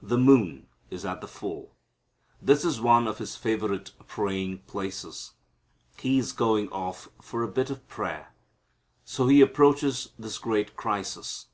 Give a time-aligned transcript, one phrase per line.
[0.00, 1.74] The moon is at the full.
[2.40, 5.32] This is one of His favorite praying places.
[5.98, 8.32] He is going off for a bit of prayer.
[9.04, 11.46] So He approaches this great crisis.